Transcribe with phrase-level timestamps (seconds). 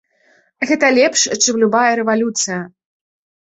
[0.71, 2.61] Гэта лепш, чым любая рэвалюцыя.